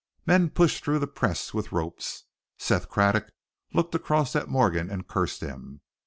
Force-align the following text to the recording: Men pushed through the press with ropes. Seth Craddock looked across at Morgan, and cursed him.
Men 0.25 0.49
pushed 0.49 0.83
through 0.83 0.97
the 0.97 1.05
press 1.05 1.53
with 1.53 1.71
ropes. 1.71 2.23
Seth 2.57 2.89
Craddock 2.89 3.29
looked 3.71 3.93
across 3.93 4.35
at 4.35 4.49
Morgan, 4.49 4.89
and 4.89 5.07
cursed 5.07 5.41
him. 5.41 5.81